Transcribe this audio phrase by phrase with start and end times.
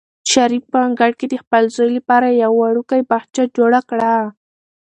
[0.31, 4.13] شریف په انګړ کې د خپل زوی لپاره یو وړوکی باغچه جوړه کړه.